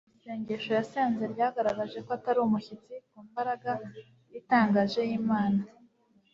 [0.17, 3.71] Isengesho yasenze ryagaragaje ko atari umushyitsi ku mbaraga
[4.39, 5.61] itangaje yImana